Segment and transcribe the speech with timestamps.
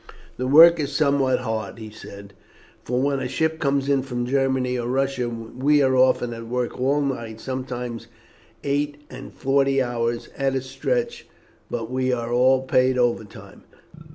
[0.37, 2.33] "The work is somewhat hard," he said,
[2.83, 6.79] "for when a ship comes in from Germany or Russia we are often at work
[6.81, 8.07] all night, sometimes
[8.63, 11.27] eight and forty hours at a stretch,
[11.69, 13.61] but we are all paid overtime.